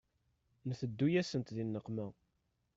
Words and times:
Nteddu-yasent 0.69 1.53
di 1.55 1.63
nneqma. 1.67 2.07